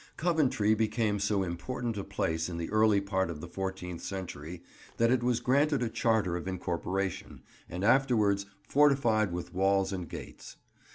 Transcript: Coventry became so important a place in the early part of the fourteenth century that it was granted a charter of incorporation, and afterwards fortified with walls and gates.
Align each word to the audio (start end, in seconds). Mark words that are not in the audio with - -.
Coventry 0.17 0.73
became 0.73 1.19
so 1.19 1.43
important 1.43 1.95
a 1.95 2.03
place 2.03 2.49
in 2.49 2.57
the 2.57 2.71
early 2.71 2.99
part 2.99 3.29
of 3.29 3.39
the 3.39 3.47
fourteenth 3.47 4.01
century 4.01 4.63
that 4.97 5.11
it 5.11 5.21
was 5.21 5.39
granted 5.39 5.83
a 5.83 5.89
charter 5.89 6.35
of 6.35 6.47
incorporation, 6.47 7.43
and 7.69 7.83
afterwards 7.83 8.47
fortified 8.67 9.31
with 9.31 9.53
walls 9.53 9.93
and 9.93 10.09
gates. 10.09 10.55